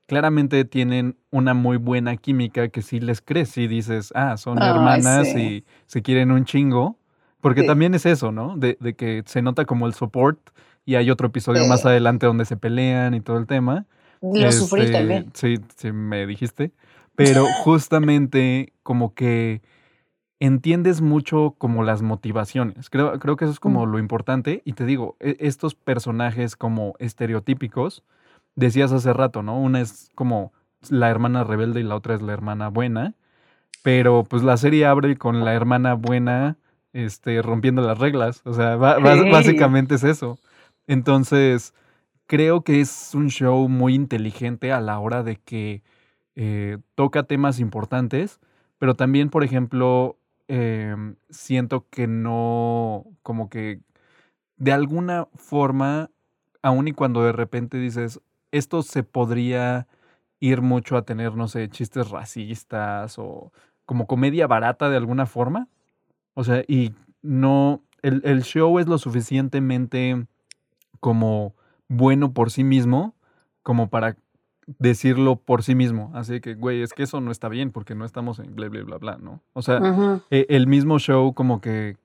[0.08, 5.28] claramente tienen una muy buena química que sí les crees y dices, ah, son hermanas
[5.36, 6.98] y se quieren un chingo.
[7.42, 8.58] Porque también es eso, ¿no?
[8.58, 10.40] De, que se nota como el support
[10.84, 13.86] y hay otro episodio más adelante donde se pelean y todo el tema.
[14.34, 15.32] Lo sufrí este, también.
[15.34, 16.72] Sí, sí, me dijiste.
[17.16, 19.62] Pero justamente como que
[20.40, 22.90] entiendes mucho como las motivaciones.
[22.90, 23.90] Creo, creo que eso es como mm.
[23.90, 24.62] lo importante.
[24.66, 28.04] Y te digo, e, estos personajes como estereotípicos
[28.56, 29.60] decías hace rato, ¿no?
[29.60, 30.54] Una es como
[30.90, 33.16] la hermana rebelde y la otra es la hermana buena.
[33.84, 36.58] Pero pues la serie abre con la hermana buena
[36.94, 38.42] este, rompiendo las reglas.
[38.46, 40.40] O sea, básicamente es eso.
[40.88, 41.74] Entonces,
[42.28, 45.84] creo que es un show muy inteligente a la hora de que
[46.36, 48.40] eh, toca temas importantes,
[48.78, 53.82] pero también, por ejemplo, em, siento que no, como que
[54.58, 56.12] de alguna forma,
[56.62, 59.88] aun y cuando de repente dices, esto se podría
[60.40, 63.52] ir mucho a tener, no sé, chistes racistas o
[63.86, 65.68] como comedia barata de alguna forma.
[66.36, 70.28] O sea, y no, el, el show es lo suficientemente
[71.00, 71.56] como
[71.88, 73.16] bueno por sí mismo
[73.64, 74.18] como para
[74.80, 76.12] decirlo por sí mismo.
[76.14, 78.84] Así que, güey, es que eso no está bien porque no estamos en bla, bla,
[78.84, 79.42] bla, bla, ¿no?
[79.54, 79.80] O sea,
[80.30, 81.98] e, el mismo show como que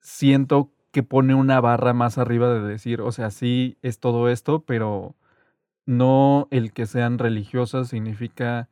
[0.00, 4.60] siento que pone una barra más arriba de decir, o sea, sí es todo esto,
[4.60, 5.14] pero
[5.86, 8.68] no el que sean religiosas significa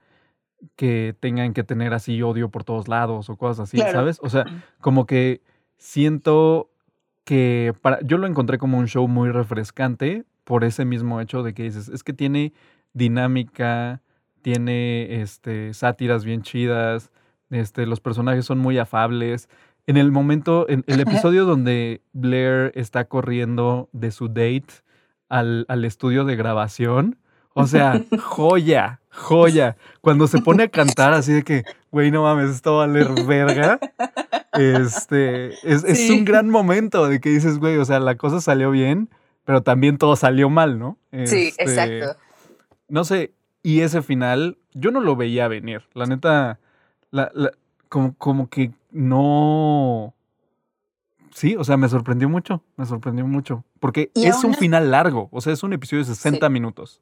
[0.77, 4.21] que tengan que tener así odio por todos lados o cosas así, ¿sabes?
[4.23, 4.45] O sea,
[4.81, 5.42] como que
[5.77, 6.71] siento
[7.24, 11.54] que para, yo lo encontré como un show muy refrescante por ese mismo hecho de
[11.54, 12.52] que dices, es que tiene
[12.92, 14.02] dinámica,
[14.42, 17.11] tiene este, sátiras bien chidas,
[17.50, 19.48] este, los personajes son muy afables.
[19.87, 24.82] En el momento, en el episodio donde Blair está corriendo de su date
[25.28, 27.18] al, al estudio de grabación,
[27.54, 29.76] o sea, joya, joya.
[30.00, 33.08] Cuando se pone a cantar así de que, güey, no mames, esto va a valer
[33.26, 33.78] verga.
[34.52, 38.70] Este, es, es, un gran momento de que dices, güey, o sea, la cosa salió
[38.70, 39.08] bien,
[39.44, 40.98] pero también todo salió mal, ¿no?
[41.24, 42.20] sí, este, exacto.
[42.88, 45.82] No sé, y ese final, yo no lo veía venir.
[45.94, 46.58] La neta,
[47.10, 47.52] la, la,
[47.88, 50.14] como, como que no.
[51.34, 53.64] Sí, o sea, me sorprendió mucho, me sorprendió mucho.
[53.80, 57.00] Porque es un final largo, o sea, es un episodio de 60 minutos.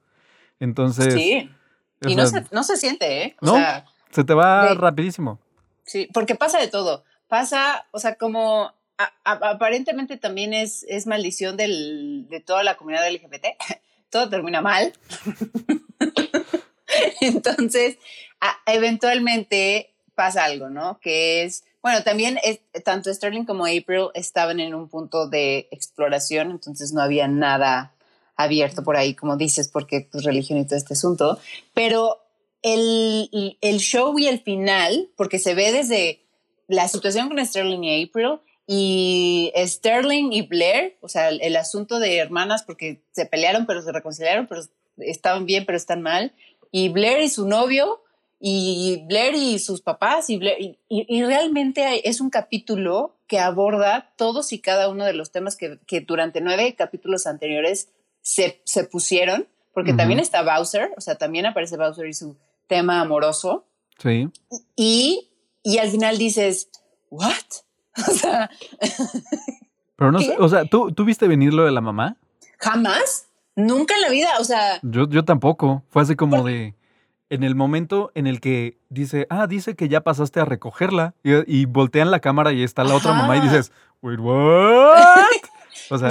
[0.61, 1.15] Entonces.
[1.15, 1.51] Sí.
[2.03, 3.37] Y no, se, no se siente, ¿eh?
[3.41, 5.39] O no, sea, se te va rapidísimo.
[5.85, 7.05] Sí, porque pasa de todo.
[7.31, 8.75] Pasa, o sea, como
[9.25, 13.47] aparentemente también es, es maldición del, de toda la comunidad LGBT.
[14.11, 14.93] todo termina mal.
[17.21, 17.99] Entonces,
[18.67, 20.99] eventualmente pasa algo, ¿no?
[21.01, 26.51] Que es, bueno, también es, tanto Sterling como April estaban en un punto de exploración,
[26.51, 27.95] entonces no había nada
[28.37, 31.39] abierto por ahí, como dices, porque pues religión y todo este asunto,
[31.73, 32.19] pero
[32.63, 36.20] el, el show y el final, porque se ve desde
[36.71, 42.19] la situación con Sterling y April, y Sterling y Blair, o sea, el, asunto de
[42.19, 44.63] hermanas porque se pelearon pero se reconciliaron, pero
[44.99, 46.33] estaban bien pero están mal,
[46.71, 48.05] y Blair y su novio,
[48.39, 54.53] y Blair y sus papás, y, Blair, y, realmente es un capítulo que aborda todos
[54.53, 57.89] y cada uno de los temas que, que durante nueve capítulos anteriores
[58.23, 62.37] se, se pusieron, porque también está Bowser, o sea, también aparece Bowser y su
[62.69, 63.67] tema amoroso.
[63.99, 64.29] Sí.
[64.77, 65.30] Y,
[65.63, 66.71] y al final dices,
[67.11, 67.35] ¿what?
[68.09, 68.49] O sea.
[69.97, 72.17] Pero no sé, o sea, ¿tú, ¿tú viste venir lo de la mamá?
[72.59, 73.27] Jamás.
[73.57, 74.79] Nunca en la vida, o sea.
[74.83, 75.83] Yo, yo tampoco.
[75.91, 76.75] Fue así como de.
[77.29, 81.15] En el momento en el que dice, ah, dice que ya pasaste a recogerla.
[81.23, 85.21] Y, voltean la cámara y está la otra mamá y dices, wait, what?
[85.91, 86.09] O sea.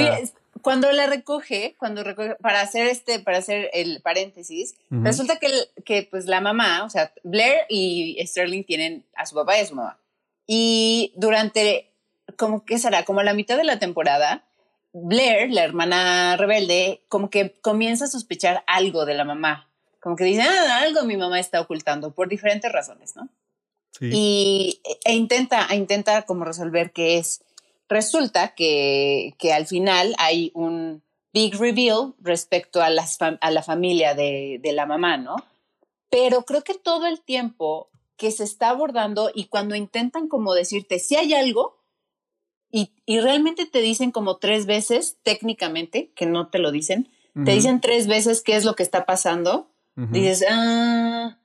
[0.62, 5.48] Cuando la recoge, cuando recoge, para hacer este, para hacer el paréntesis, resulta que,
[5.86, 9.66] que pues la mamá, o sea, Blair y Sterling tienen a su papá y a
[9.66, 10.00] su mamá.
[10.48, 11.92] Y durante,
[12.36, 14.46] como que será, como la mitad de la temporada,
[14.94, 19.70] Blair, la hermana rebelde, como que comienza a sospechar algo de la mamá.
[20.00, 23.30] Como que dice, ah, algo mi mamá está ocultando por diferentes razones, ¿no?
[23.92, 24.10] Sí.
[24.12, 27.44] Y e intenta, e intenta como resolver qué es.
[27.90, 34.14] Resulta que, que al final hay un big reveal respecto a, las a la familia
[34.14, 35.36] de, de la mamá, ¿no?
[36.10, 41.00] Pero creo que todo el tiempo que se está abordando y cuando intentan como decirte
[41.00, 41.80] si hay algo
[42.72, 47.10] y, y, realmente te dicen como tres veces técnicamente, que no te lo dicen,
[47.44, 51.40] te dicen tres veces qué es lo que está pasando, dices, ah,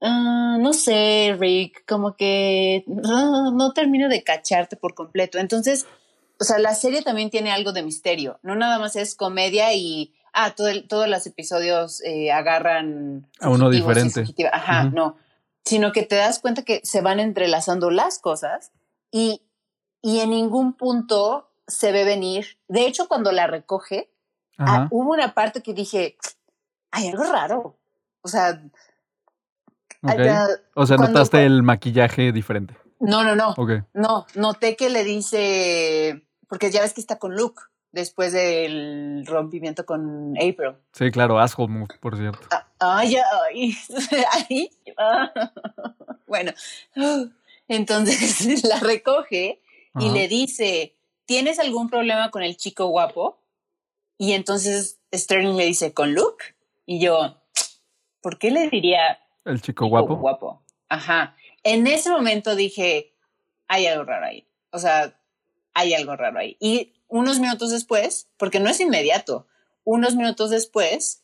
[0.00, 5.38] ah, no sé, Rick, como que no, no termino de cacharte por completo.
[5.38, 5.86] Entonces,
[6.40, 10.12] o sea, la serie también tiene algo de misterio, no nada más es comedia y,
[10.32, 13.26] ah, todo todos los episodios eh, agarran...
[13.40, 14.24] A uno diferente.
[14.52, 15.16] Ajá, no
[15.66, 18.70] sino que te das cuenta que se van entrelazando las cosas
[19.10, 19.42] y,
[20.00, 22.58] y en ningún punto se ve venir.
[22.68, 24.08] De hecho, cuando la recoge,
[24.58, 26.16] ah, hubo una parte que dije,
[26.92, 27.76] hay algo raro.
[28.22, 28.62] O sea...
[30.74, 32.74] o sea, notaste el maquillaje diferente.
[33.00, 33.54] No, no, no.
[33.94, 39.84] No, noté que le dice, porque ya ves que está con Luke después del rompimiento
[39.86, 40.76] con April.
[40.92, 42.46] Sí, claro, asshole move, por cierto.
[42.50, 43.16] Ah, Ay,
[43.50, 43.74] ay,
[44.50, 44.70] ay.
[44.98, 45.32] ah.
[46.26, 46.52] Bueno,
[47.68, 49.62] entonces la recoge
[49.98, 50.14] y Ajá.
[50.14, 53.38] le dice, ¿tienes algún problema con el chico guapo?
[54.18, 56.44] Y entonces Sterling le dice, ¿con Luke?
[56.86, 57.36] Y yo,
[58.20, 60.16] ¿por qué le diría El chico chico guapo.
[60.16, 60.62] guapo?
[60.88, 61.36] Ajá.
[61.62, 63.14] En ese momento dije,
[63.68, 64.46] hay algo raro ahí.
[64.70, 65.18] O sea,
[65.74, 66.56] hay algo raro ahí.
[66.60, 69.46] Y unos minutos después, porque no es inmediato,
[69.84, 71.22] unos minutos después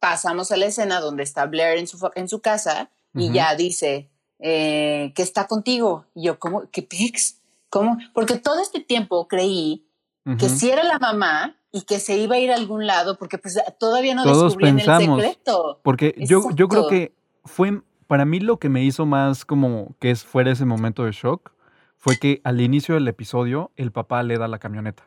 [0.00, 4.10] pasamos a la escena donde está Blair en su, en su casa y ya dice
[4.38, 6.06] eh, que está contigo.
[6.14, 6.64] Y yo, ¿cómo?
[6.70, 7.40] ¿Qué pics?
[7.68, 7.98] ¿Cómo?
[8.14, 9.86] Porque todo este tiempo creí
[10.38, 13.38] que si era la mamá y que se iba a ir a algún lado porque
[13.38, 15.18] pues todavía no Todos descubrían pensamos.
[15.18, 15.80] el secreto.
[15.82, 17.14] Porque yo, yo creo que
[17.50, 21.52] fue, para mí lo que me hizo más como que fuera ese momento de shock
[21.96, 25.02] fue que al inicio del episodio el papá le da la camioneta.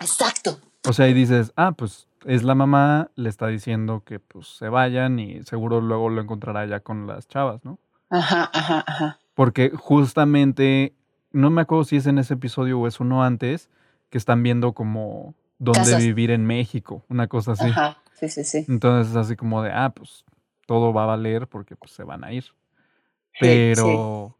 [0.00, 0.58] Exacto.
[0.86, 4.68] O sea, y dices, ah, pues es la mamá, le está diciendo que pues se
[4.68, 7.78] vayan y seguro luego lo encontrará ya con las chavas, ¿no?
[8.10, 9.18] Ajá, ajá, ajá.
[9.34, 10.94] Porque justamente,
[11.32, 13.70] no me acuerdo si es en ese episodio o es uno antes,
[14.10, 16.02] que están viendo como dónde Casas.
[16.02, 17.68] vivir en México, una cosa así.
[17.68, 17.98] Ajá.
[18.14, 18.64] Sí, sí, sí.
[18.68, 20.24] Entonces es así como de, ah, pues
[20.66, 22.44] todo va a valer porque pues se van a ir.
[22.44, 24.36] Sí, Pero,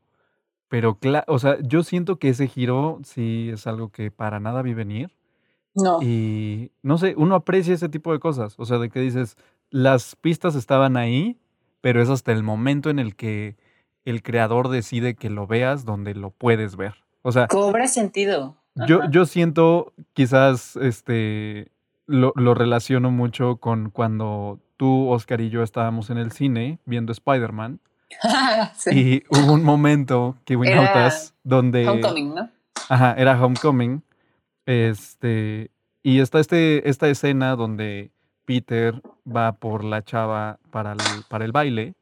[0.69, 4.63] pero claro, o sea, yo siento que ese giro sí es algo que para nada
[4.63, 5.11] vi venir.
[5.75, 6.01] No.
[6.01, 8.55] Y no sé, uno aprecia ese tipo de cosas.
[8.59, 9.37] O sea, de que dices,
[9.71, 11.39] las pistas estaban ahí,
[11.81, 13.57] pero es hasta el momento en el que
[14.05, 16.95] el creador decide que lo veas donde lo puedes ver.
[17.23, 18.57] O sea, Cobra sentido.
[18.87, 21.73] yo, yo siento, quizás, este,
[22.07, 27.13] lo, lo relaciono mucho con cuando tú, Oscar y yo estábamos en el cine viendo
[27.13, 27.81] Spider-Man
[28.77, 28.91] Sí.
[28.91, 31.89] y hubo un momento, que notas, donde...
[31.89, 32.51] Homecoming, ¿no?
[32.89, 34.03] Ajá, era Homecoming.
[34.67, 35.71] Este,
[36.03, 38.11] y está este, esta escena donde
[38.45, 41.95] Peter va por la chava para el, para el baile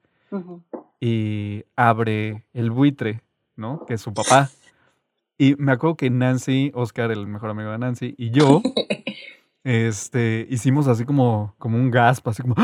[1.00, 3.20] y abre el buitre,
[3.56, 3.84] ¿no?
[3.86, 4.50] Que es su papá.
[5.38, 8.62] Y me acuerdo que Nancy, Oscar, el mejor amigo de Nancy, y yo,
[9.64, 12.54] este, hicimos así como, como un gasp, así como...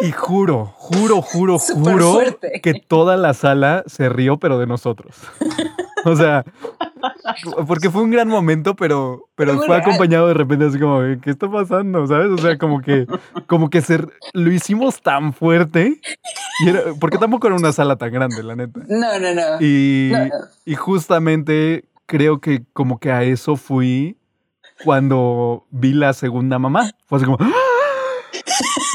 [0.00, 2.60] Y juro, juro, juro, juro fuerte.
[2.60, 5.16] que toda la sala se rió, pero de nosotros.
[6.04, 6.44] O sea,
[7.68, 9.88] porque fue un gran momento, pero, pero Fue muy fue real.
[9.88, 12.04] acompañado de repente así como, ¿qué está pasando?
[12.08, 12.26] ¿Sabes?
[12.32, 13.06] O sea, como que,
[13.46, 16.00] como que se, lo hicimos tan fuerte.
[16.64, 18.80] Y era, porque tampoco era una sala tan grande, la neta.
[18.88, 19.60] No, no, no.
[19.60, 20.30] Y, No, no.
[20.64, 24.16] y justamente creo que como que a eso fui
[24.84, 26.90] cuando vi la segunda mamá.
[27.06, 27.38] Fue así como...
[27.40, 27.52] ¡ah!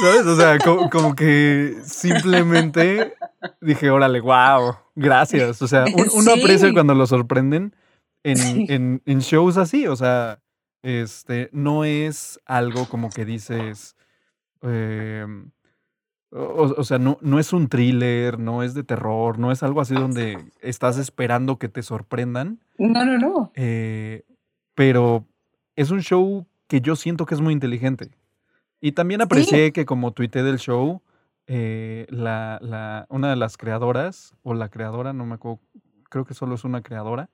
[0.01, 0.25] ¿Sabes?
[0.25, 3.15] O sea, co- como, que simplemente
[3.61, 5.61] dije, órale, wow, gracias.
[5.61, 6.39] O sea, un- uno Sí.
[6.39, 7.75] aprecia cuando lo sorprenden
[8.23, 8.65] en, Sí.
[8.69, 9.87] en- en shows así.
[9.87, 10.39] O sea,
[10.83, 13.95] este, no es algo como que dices...
[14.61, 15.51] em,
[16.31, 19.79] o, o sea, no, no es un thriller, no es de terror, no es algo
[19.79, 23.51] así donde estás esperando que te sorprendan, No, no, no.
[23.55, 24.23] eh,
[24.75, 25.25] pero
[25.77, 28.11] es un show que yo siento que es muy inteligente.
[28.81, 31.01] Y también aprecié que como tuité del show,
[31.47, 35.61] eh, la, la- una de las creadoras, o la creadora, no me acuerdo,
[36.09, 37.29] creo que solo es una creadora,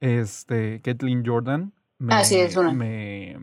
[0.00, 2.72] este, Kathleen Jordan, me, Ah, sí, es una.
[2.72, 3.38] me,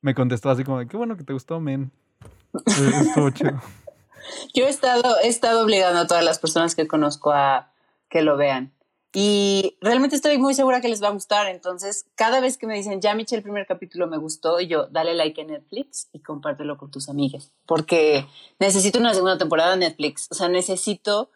[0.00, 1.90] me contestó así como, de, qué bueno que te gustó, men.
[2.54, 3.60] Eh, Estuvo chido.
[4.54, 7.70] Yo he estado, he estado obligando a todas las personas que conozco a
[8.08, 8.72] que lo vean.
[9.14, 11.48] Y realmente estoy muy segura que les va a gustar.
[11.48, 14.86] Entonces, cada vez que me dicen, ya eché el primer capítulo, me gustó, y yo,
[14.88, 17.52] dale like en Netflix y compártelo con tus amigas.
[17.66, 18.26] Porque
[18.58, 20.28] necesito una segunda temporada de Netflix.
[20.30, 21.30] O sea, necesito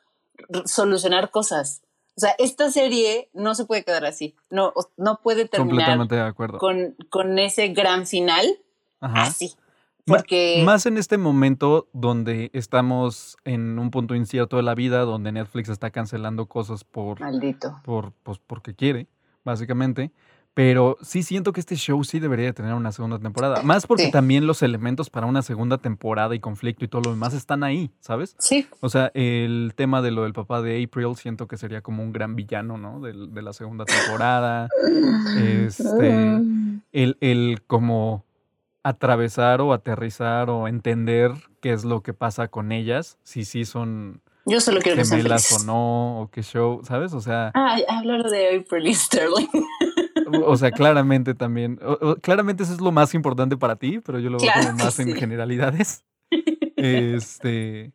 [0.67, 1.83] solucionar cosas.
[2.15, 4.37] O sea, esta serie no se puede quedar así.
[4.51, 6.59] No, no puede terminar Completamente de acuerdo.
[6.59, 8.59] con, con ese gran final
[9.01, 9.23] Ajá.
[9.23, 9.55] así.
[10.07, 15.31] Porque Más en este momento donde estamos en un punto incierto de la vida, donde
[15.33, 17.81] Netflix está cancelando cosas por, maldito.
[17.85, 19.07] por pues, porque quiere,
[19.45, 20.11] básicamente.
[20.55, 23.63] Pero sí siento que este show sí debería de tener una segunda temporada.
[23.63, 24.11] Más porque Sí.
[24.11, 27.91] también los elementos para una segunda temporada y conflicto y todo lo demás están ahí,
[28.01, 28.37] ¿sabes?
[28.39, 32.03] Sí, O sea, el tema de lo del papá de April siento que sería como
[32.03, 33.01] un gran villano, ¿no?
[33.01, 34.69] Del- De, la segunda temporada.
[35.39, 36.37] Este,
[36.93, 38.27] el, el como
[38.83, 44.21] atravesar o aterrizar o entender qué es lo que pasa con ellas, si sí son
[44.45, 47.13] Yo solo quiero que sean gemelas o no, o qué show, ¿sabes?
[47.13, 49.49] O sea, Ah, hablar de April Sterling.
[50.45, 54.19] o sea, claramente también, o- o- claramente eso es lo más importante para ti, pero
[54.19, 55.15] yo lo veo Claro como que más en sí.
[55.15, 56.05] generalidades.
[56.77, 57.93] Este,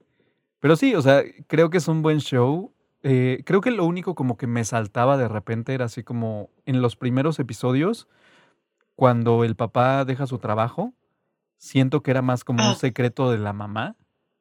[0.59, 2.71] pero sí, o sea, creo que es un buen show.
[3.03, 6.81] Eh, creo que lo único como que me saltaba de repente era así como en
[6.81, 8.07] los primeros episodios,
[8.97, 10.91] cuando el papá deja su trabajo,
[11.57, 12.75] siento que era más como un Ah.
[12.75, 13.95] secreto de la mamá,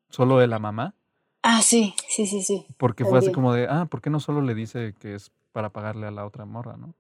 [0.09, 0.95] solo de la mamá,
[1.43, 2.67] Ah, sí, sí, sí, sí.
[2.79, 5.69] porque fue así como de, ah, ¿por qué no solo le dice que es para
[5.71, 6.95] pagarle a la otra morra, no?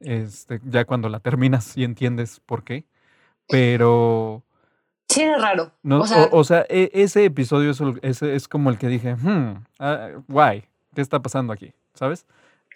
[0.00, 2.86] Este, ya cuando la terminas y entiendes por qué,
[3.48, 4.44] pero
[5.08, 5.72] Sí, era raro.
[5.82, 8.78] no, o sea, o, o sea, e- ese episodio es, el- ese es como el
[8.78, 11.72] que dije, hmm, ah, guay, ¿qué está pasando aquí?
[11.94, 12.26] ¿Sabes?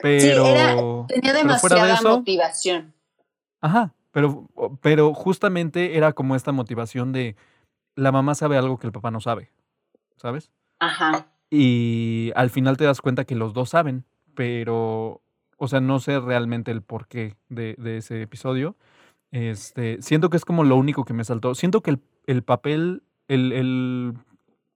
[0.03, 0.75] Pero, era-
[1.07, 2.92] tenía fuera de demasiada eso, motivación.
[3.61, 4.49] Ajá, pero,
[4.81, 7.37] pero justamente era como esta motivación de
[7.94, 9.51] la mamá sabe algo que el papá no sabe,
[10.16, 10.51] ¿sabes?
[10.79, 11.27] Ajá.
[11.51, 15.20] Y al final te das cuenta que los dos saben, pero,
[15.57, 18.77] o sea, no sé realmente el porqué de, de ese episodio.
[19.33, 21.55] Este, siento que es como lo único que me saltó.
[21.55, 24.14] Siento que el, el papel, el, el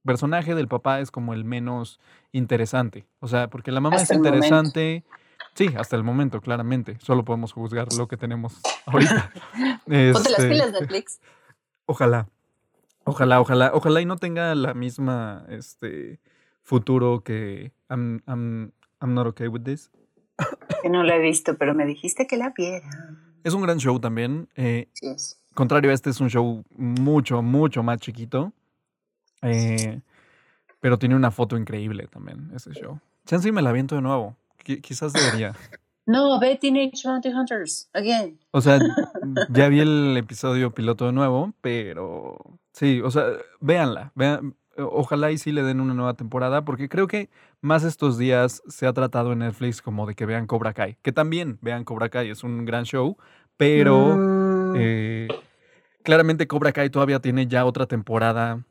[0.05, 2.01] personaje del papá es como el menos
[2.33, 3.07] interesante.
[3.21, 5.07] O sea, porque la mamá Hasta es momento.
[5.55, 6.99] Sí, hasta el momento, claramente.
[7.01, 9.31] Solo podemos juzgar lo que tenemos ahorita.
[9.87, 11.21] Ponte las Este, pilas, Netflix.
[11.87, 12.29] Ojalá.
[13.05, 16.19] Ojalá, ojalá, ojalá y no tenga la misma este
[16.63, 19.91] futuro que I'm, I'm, I'm not okay with this.
[20.83, 22.89] Que no la he visto, pero me dijiste que la viera.
[23.45, 24.49] Es un gran show también.
[24.57, 25.39] eh, Sí es.
[25.55, 28.53] contrario a este, es un show mucho, mucho más chiquito.
[29.43, 30.01] eh,
[30.81, 32.99] pero tiene una foto increíble también, ese show.
[33.27, 34.37] Chance y me la viento de nuevo.
[34.65, 35.55] Qui- quizás debería.
[36.07, 37.89] No, ve Teenage Bounty Hunters.
[37.95, 38.39] Again.
[38.51, 38.79] O sea,
[39.51, 42.37] ya vi el episodio piloto de nuevo, pero
[42.73, 43.25] sí, o sea,
[43.61, 47.31] véanla, vean, ojalá y sí le den una nueva temporada, porque creo que
[47.63, 51.13] más estos días se ha tratado en Netflix como de que vean Cobra Kai, que
[51.13, 53.17] también vean Cobra Kai, es un gran show,
[53.57, 55.29] pero Mm, eh,
[56.03, 58.65] claramente Cobra Kai todavía tiene ya otra temporada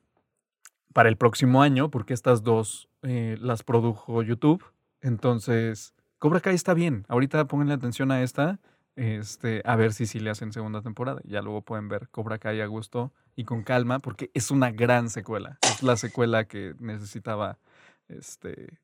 [0.94, 4.64] para el próximo año, porque estas dos eh, las produjo YouTube,
[5.04, 8.60] entonces Cobra Kai está bien, ahorita pónganle atención a esta
[8.96, 11.20] este, a ver si sí le hacen segunda temporada.
[11.26, 15.10] Ya luego pueden ver Cobra Kai a gusto y con calma, porque es una gran
[15.10, 15.58] secuela.
[15.64, 17.58] Es la secuela que necesitaba,
[18.08, 18.78] este,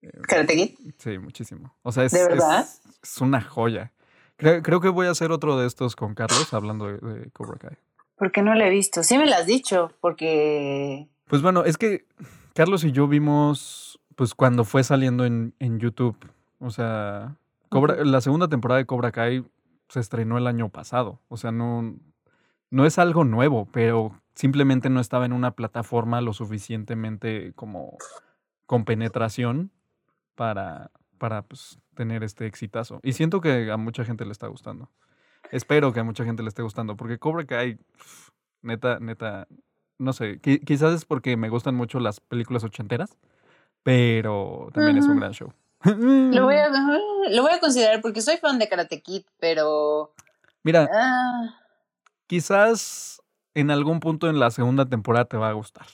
[0.00, 0.94] eh, Karate Kid.
[0.96, 1.76] sí, muchísimo.
[1.82, 2.66] O sea, es, ¿De es- verdad?
[3.02, 3.92] es una joya.
[4.36, 7.58] Creo, creo que voy a hacer otro de estos con Carlos, hablando de, de Cobra
[7.58, 7.76] Kai.
[8.16, 9.02] ¿Por qué no la he visto?
[9.02, 11.06] Sí me la has dicho, porque...
[11.26, 12.06] Pues bueno, es que
[12.54, 16.16] Carlos y yo vimos, pues cuando fue saliendo en, en YouTube,
[16.58, 17.36] o sea,
[17.68, 19.44] Cobra- la segunda temporada de Cobra Kai
[19.88, 21.96] se estrenó el año pasado, o sea, no,
[22.70, 27.96] no es algo nuevo, pero simplemente no estaba en una plataforma lo suficientemente como
[28.66, 29.70] con penetración
[30.34, 32.98] para, para pues, tener este exitazo.
[33.02, 34.90] Y siento que a mucha gente le está gustando.
[35.50, 37.78] Espero que a mucha gente le esté gustando, porque Cobra Kai,
[38.62, 39.46] neta, neta,
[39.98, 43.16] no sé, qui- quizás es porque me gustan mucho las películas ochenteras,
[43.84, 45.52] pero también es un gran show.
[45.84, 46.68] Lo voy, a,
[47.30, 50.14] lo voy a considerar porque soy fan de Karate Kid, pero...
[50.62, 51.60] Mira, ah,
[52.26, 53.20] quizás
[53.52, 55.86] en algún punto en la segunda temporada te va a gustar.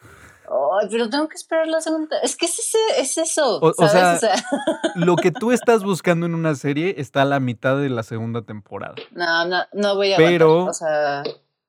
[0.00, 2.16] ay, pero tengo que esperar la segunda.
[2.22, 3.92] Es que es, ese- es eso, O- o ¿sabes?
[3.92, 4.34] sea- O sea,
[4.94, 8.40] Lo que tú estás buscando en una serie está a la mitad de la segunda
[8.42, 8.94] temporada.
[9.12, 11.22] no, no, no voy a Pero- aguantar, O sea,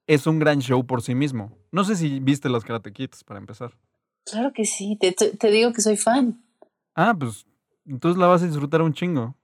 [0.08, 1.52] Es un gran show por sí mismo.
[1.72, 3.74] No sé si viste los Karate Kids para empezar.
[4.32, 6.42] Claro que sí, te, te- digo que soy fan.
[6.96, 7.46] Ah, pues
[7.86, 9.36] entonces la vas a disfrutar un chingo.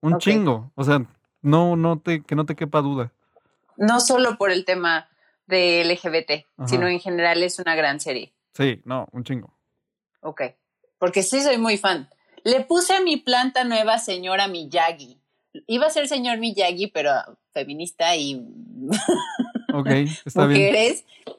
[0.00, 0.72] Un chingo.
[0.74, 1.04] O sea,
[1.42, 3.12] no, no te, que no te quepa duda.
[3.76, 5.08] No solo por el tema
[5.46, 6.68] de LGBT, Ajá.
[6.68, 8.32] sino en general es una gran serie.
[8.54, 9.52] Sí, no, un chingo.
[10.20, 10.42] Ok.
[10.98, 12.08] Porque sí soy muy fan.
[12.44, 15.20] Le puse a mi planta nueva señora Miyagi.
[15.66, 17.12] Iba a ser señor Miyagi, pero
[17.52, 18.46] feminista y
[19.80, 19.88] Ok,
[20.24, 20.74] está bien.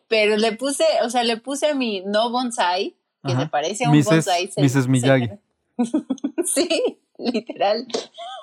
[0.08, 3.44] Pero le puse, o sea, le puse a mi no bonsai, que Ajá.
[3.44, 4.06] se parece a un Mrs.
[4.06, 4.48] bonsai.
[4.52, 4.88] se- Mrs.
[4.88, 5.30] Miyagi.
[6.46, 7.88] sí, literal.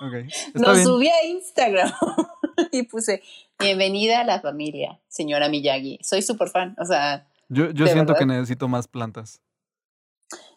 [0.01, 0.85] Ok, está Lo bien.
[0.85, 1.93] subí a Instagram
[2.73, 3.23] y puse,
[3.59, 5.99] bienvenida a la familia, señora Miyagi.
[6.03, 6.75] Soy súper fan.
[6.79, 9.41] O sea, Yo, yo ¿De siento que necesito más plantas.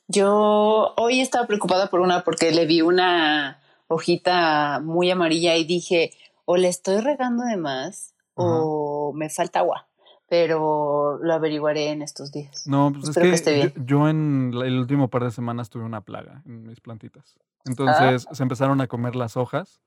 [0.07, 6.11] Yo hoy estaba preocupada por una porque le vi una hojita muy amarilla y dije,
[6.45, 9.87] o le estoy regando de más o me falta agua,
[10.27, 12.65] pero lo averiguaré en estos días.
[12.67, 15.83] No, pues Espero es que, esté yo, yo en el último par de semanas tuve
[15.83, 17.37] una plaga en mis plantitas.
[17.65, 19.81] Entonces se empezaron a comer las hojas.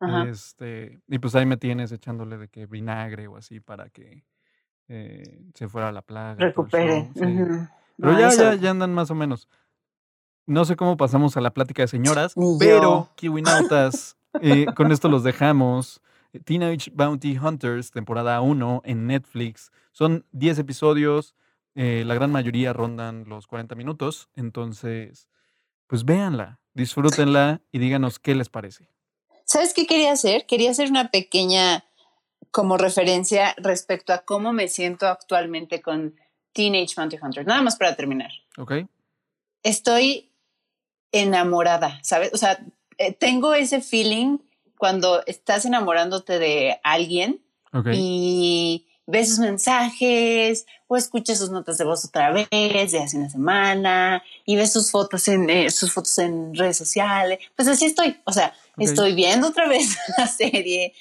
[0.00, 0.24] Ajá.
[0.28, 4.24] Este, y pues ahí me tienes echándole de que vinagre o así para que
[4.88, 6.34] eh, se fuera la plaga.
[6.34, 7.04] Recupere.
[7.04, 7.20] show, sí.
[7.24, 7.68] Ujú.
[7.96, 9.48] Pero No, ya, eso- ya, ya andan más o menos.
[10.46, 13.08] No sé cómo pasamos a la plática de señoras, pero.
[13.14, 16.02] Kiwinautas, eh, con esto los dejamos.
[16.40, 19.70] Teenage Bounty Hunters, temporada 1 en Netflix.
[19.92, 21.34] Son 10 episodios,
[21.74, 25.28] eh, la gran mayoría rondan los 40 minutos, entonces,
[25.86, 28.88] pues véanla, disfrútenla y díganos qué les parece.
[29.44, 30.46] ¿Sabes qué quería hacer?
[30.46, 31.84] Quería hacer una pequeña
[32.50, 36.14] como referencia respecto a cómo me siento actualmente con
[36.52, 37.46] Teenage Bounty Hunter.
[37.46, 38.30] Nada más para terminar.
[38.56, 38.72] Ok.
[39.62, 40.30] Estoy
[41.12, 42.32] enamorada, ¿sabes?
[42.32, 42.64] O sea,
[42.98, 44.38] eh, tengo ese feeling
[44.78, 47.40] cuando estás enamorándote de alguien
[47.92, 53.28] y ves sus mensajes o escuchas sus notas de voz otra vez de hace una
[53.28, 57.38] semana y ves sus fotos en eh, sus fotos en redes sociales.
[57.56, 58.20] Pues así estoy.
[58.24, 60.94] O sea, estoy viendo otra vez la serie.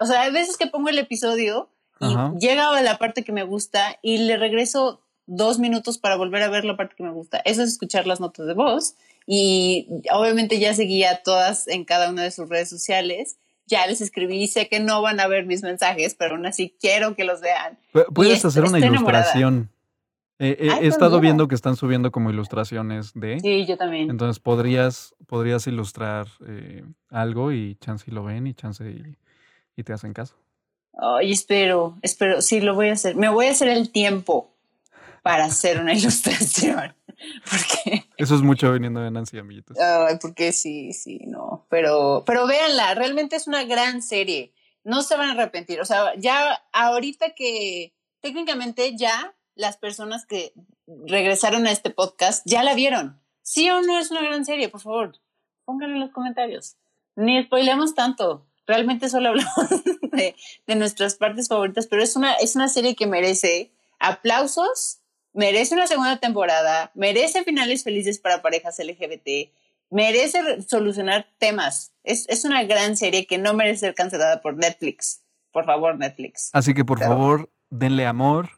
[0.00, 2.32] O sea, hay veces que pongo el episodio y Ajá.
[2.38, 6.48] llega a la parte que me gusta y le regreso dos minutos para volver a
[6.48, 7.38] ver la parte que me gusta.
[7.44, 8.94] Eso es escuchar las notas de voz
[9.26, 13.36] y obviamente ya seguía todas en cada una de sus redes sociales.
[13.66, 17.14] Ya les escribí, sé que no van a ver mis mensajes, pero aún así quiero
[17.14, 17.78] que los vean.
[17.92, 19.70] Pu- Puedes hacer una ilustración.
[20.40, 21.20] Eh, eh, Ay, he estado mira.
[21.20, 23.38] viendo que están subiendo como ilustraciones de.
[23.40, 24.10] Sí, yo también.
[24.10, 29.16] Entonces podrías, podrías ilustrar eh, algo y chance y lo ven y chance y,
[29.76, 30.34] y te hacen caso.
[30.98, 33.14] Ay, espero, espero, sí, lo voy a hacer.
[33.16, 34.49] Me voy a hacer el tiempo
[35.22, 36.94] para hacer una ilustración.
[37.50, 39.78] Porque, Eso es mucho viniendo de Nancy, amiguitos.
[39.78, 41.66] ay, porque sí, sí, no.
[41.68, 44.54] Pero, pero véanla, realmente es una gran serie.
[44.84, 45.80] No se van a arrepentir.
[45.80, 50.54] O sea, ya ahorita que técnicamente ya las personas que
[51.06, 53.20] regresaron a este podcast ya la vieron.
[53.42, 54.68] ¿Sí o no es una gran serie?
[54.70, 55.18] Por favor,
[55.66, 56.76] pónganlo en los comentarios.
[57.16, 58.46] Ni spoilemos tanto.
[58.66, 59.68] Realmente solo hablamos
[60.12, 60.34] de,
[60.66, 64.99] de nuestras partes favoritas, pero es una, es una serie que merece aplausos,
[65.32, 69.50] merece una segunda temporada, merece finales felices para parejas LGBT,
[69.90, 71.92] merece re- solucionar temas.
[72.04, 75.22] Es, es una gran serie que no merece ser cancelada por Netflix.
[75.52, 76.50] Por favor, Netflix.
[76.52, 78.50] Así que por favor, denle amor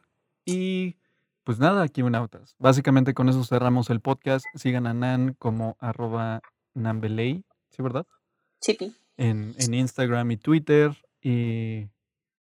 [0.44, 0.96] y
[1.44, 2.54] pues nada, aquí Nautas.
[2.58, 4.44] Básicamente con eso cerramos el podcast.
[4.54, 6.40] Sigan a Nan como arroba
[6.74, 8.06] Nambeley, ¿sí verdad?
[8.60, 8.94] Chippy.
[9.16, 10.92] En, en Instagram y Twitter.
[11.20, 11.88] Y,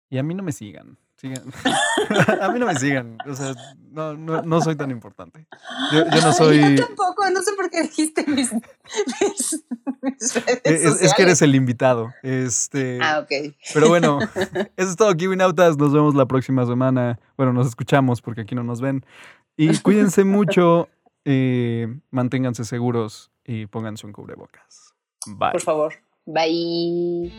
[0.09, 0.97] y a mí no me sigan.
[1.21, 1.43] Sigan.
[2.41, 3.17] a mí no me sigan.
[3.27, 3.53] O sea,
[3.91, 5.47] no, no, no soy tan importante.
[5.93, 6.75] Yo, yo no soy...
[6.75, 9.63] Yo tampoco, no sé por qué dijiste mis, mis,
[10.01, 11.19] mis redes Es, es que sociales.
[11.19, 12.11] eres el invitado.
[12.23, 13.53] Este, Ah, ok.
[13.73, 14.19] Pero bueno,
[14.77, 15.77] eso es todo, Kiwinautas.
[15.77, 17.19] Nos vemos la próxima semana.
[17.37, 19.05] Bueno, nos escuchamos porque aquí no nos ven.
[19.57, 20.89] Y cuídense mucho,
[21.25, 24.95] eh, manténganse seguros y pónganse un cubrebocas.
[25.27, 25.51] Bye.
[25.51, 25.93] Por favor.
[26.25, 27.31] Bye.